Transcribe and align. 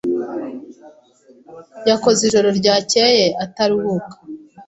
Yakoze 1.89 2.19
ijoro 2.27 2.47
ryakeye 2.59 3.25
ataruhuka. 3.43 4.15